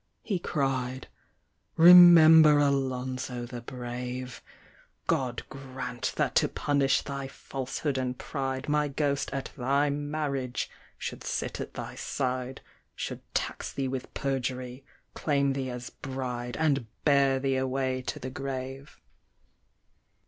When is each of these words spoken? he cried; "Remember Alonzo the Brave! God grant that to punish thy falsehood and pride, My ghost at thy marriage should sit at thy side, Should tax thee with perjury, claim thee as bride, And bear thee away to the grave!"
he 0.23 0.39
cried; 0.39 1.07
"Remember 1.77 2.57
Alonzo 2.57 3.45
the 3.45 3.61
Brave! 3.61 4.41
God 5.05 5.43
grant 5.47 6.13
that 6.15 6.33
to 6.37 6.47
punish 6.49 7.03
thy 7.03 7.27
falsehood 7.27 7.99
and 7.99 8.17
pride, 8.17 8.67
My 8.67 8.87
ghost 8.87 9.29
at 9.31 9.51
thy 9.55 9.91
marriage 9.91 10.71
should 10.97 11.23
sit 11.23 11.61
at 11.61 11.75
thy 11.75 11.93
side, 11.93 12.61
Should 12.95 13.21
tax 13.35 13.71
thee 13.71 13.87
with 13.87 14.11
perjury, 14.15 14.83
claim 15.13 15.53
thee 15.53 15.69
as 15.69 15.91
bride, 15.91 16.57
And 16.57 16.87
bear 17.05 17.39
thee 17.39 17.57
away 17.57 18.01
to 18.01 18.17
the 18.17 18.31
grave!" 18.31 18.99